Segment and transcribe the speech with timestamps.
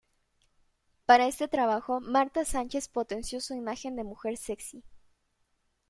[1.05, 4.83] Para este trabajo, Marta Sánchez potenció su imagen de mujer sexy.